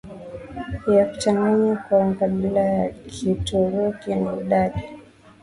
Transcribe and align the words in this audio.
ya 0.97 1.05
kuchanganywa 1.05 1.75
kwa 1.75 2.05
makabila 2.05 2.59
ya 2.61 2.91
Kituruki 2.91 4.15
na 4.15 4.35
idadi 4.41 4.79